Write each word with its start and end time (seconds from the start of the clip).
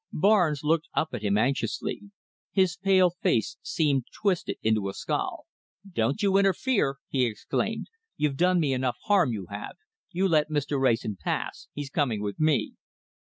Barnes 0.11 0.63
looked 0.63 0.87
up 0.95 1.09
at 1.13 1.21
him 1.21 1.37
anxiously. 1.37 2.01
His 2.51 2.75
pale 2.75 3.11
face 3.11 3.57
seemed 3.61 4.05
twisted 4.11 4.57
into 4.63 4.89
a 4.89 4.95
scowl. 4.95 5.45
"Don't 5.87 6.23
you 6.23 6.37
interfere!" 6.37 6.97
he 7.07 7.23
exclaimed. 7.27 7.85
"You've 8.17 8.35
done 8.35 8.59
me 8.59 8.73
enough 8.73 8.97
harm, 9.03 9.31
you 9.31 9.45
have. 9.51 9.75
You 10.09 10.27
let 10.27 10.49
Mr. 10.49 10.81
Wrayson 10.81 11.19
pass. 11.23 11.67
He's 11.75 11.91
coming 11.91 12.23
with 12.23 12.39
me." 12.39 12.73